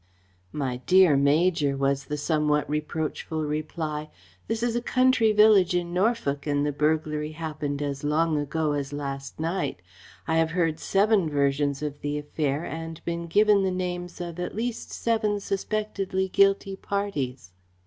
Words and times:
"My 0.51 0.77
dear 0.87 1.15
Major!" 1.15 1.77
was 1.77 2.05
the 2.05 2.65
reproachful 2.67 3.45
reply. 3.45 4.09
"This 4.47 4.63
is 4.63 4.75
a 4.75 4.81
country 4.81 5.31
village 5.31 5.75
in 5.75 5.93
Norfolk 5.93 6.47
and 6.47 6.65
the 6.65 6.71
burglary 6.71 7.33
happened 7.33 7.83
as 7.83 8.03
long 8.03 8.35
ago 8.39 8.71
as 8.71 8.91
last 8.91 9.39
night. 9.39 9.79
I 10.27 10.37
have 10.37 10.49
heard 10.57 10.79
seven 10.79 11.29
versions 11.29 11.83
of 11.83 12.01
the 12.01 12.17
affair 12.17 12.65
and 12.65 12.99
been 13.05 13.27
given 13.27 13.61
the 13.61 13.69
names 13.69 14.19
of 14.19 14.39
at 14.39 14.55
least 14.55 14.89
seven 14.91 15.39
suspectedly 15.39 16.27
guilty 16.29 16.75
parties." 16.75 17.51